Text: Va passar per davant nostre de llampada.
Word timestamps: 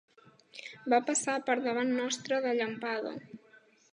Va 0.93 0.99
passar 1.09 1.35
per 1.51 1.57
davant 1.67 1.93
nostre 1.99 2.39
de 2.47 2.57
llampada. 2.61 3.15